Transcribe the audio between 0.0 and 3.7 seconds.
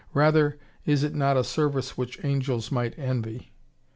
Rather, is it not a service which angels might envy?"